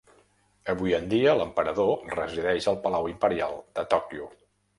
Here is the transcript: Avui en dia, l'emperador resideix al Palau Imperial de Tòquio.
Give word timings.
Avui 0.71 0.95
en 0.99 1.03
dia, 1.11 1.35
l'emperador 1.39 1.91
resideix 2.15 2.69
al 2.73 2.81
Palau 2.87 3.07
Imperial 3.13 3.61
de 3.79 3.87
Tòquio. 3.95 4.33